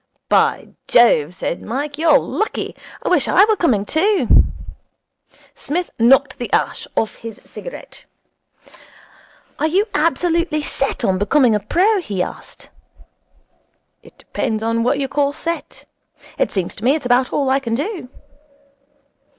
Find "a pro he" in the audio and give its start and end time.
11.53-12.23